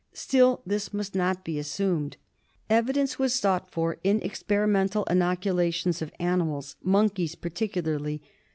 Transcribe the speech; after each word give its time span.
Still 0.13 0.63
this 0.65 0.95
must 0.95 1.13
not 1.13 1.45
be 1.45 1.59
assumed. 1.59 2.17
Evidence 2.71 3.19
was 3.19 3.35
sought 3.35 3.69
for 3.69 3.99
in 4.03 4.19
experimental 4.23 5.03
inoculations 5.03 6.01
of 6.01 6.11
animals— 6.19 6.75
monkeys 6.81 7.35
particularly. 7.35 8.23